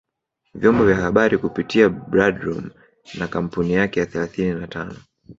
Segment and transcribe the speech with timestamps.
[0.53, 2.69] vyombo vya habari kupitia Bradroom
[3.19, 4.95] na kampuni yake ya thelathini na tano